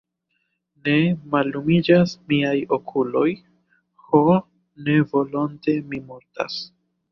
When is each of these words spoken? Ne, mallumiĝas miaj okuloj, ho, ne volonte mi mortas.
Ne, 0.85 0.93
mallumiĝas 1.35 2.15
miaj 2.33 2.55
okuloj, 2.79 3.27
ho, 4.07 4.25
ne 4.89 4.99
volonte 5.15 5.79
mi 5.93 6.05
mortas. 6.11 6.61